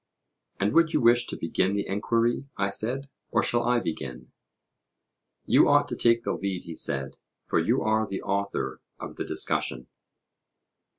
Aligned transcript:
And 0.59 0.73
would 0.73 0.93
you 0.93 0.99
wish 0.99 1.27
to 1.27 1.35
begin 1.37 1.75
the 1.75 1.85
enquiry? 1.85 2.49
I 2.57 2.71
said; 2.71 3.07
or 3.29 3.43
shall 3.43 3.61
I 3.61 3.79
begin? 3.79 4.31
You 5.45 5.69
ought 5.69 5.87
to 5.89 5.95
take 5.95 6.23
the 6.23 6.33
lead, 6.33 6.63
he 6.63 6.73
said; 6.73 7.17
for 7.43 7.59
you 7.59 7.83
are 7.83 8.07
the 8.07 8.23
author 8.23 8.81
of 8.99 9.17
the 9.17 9.23
discussion. 9.25 9.85